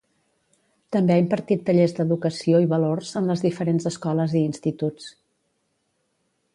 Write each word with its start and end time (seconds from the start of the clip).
També 0.95 1.13
ha 1.15 1.21
impartit 1.23 1.61
tallers 1.67 1.93
d’educació 1.99 2.63
i 2.65 2.69
valors 2.73 3.13
en 3.23 3.31
les 3.33 3.47
diferents 3.47 3.89
escoles 3.93 4.35
i 4.41 4.45
instituts. 4.49 5.15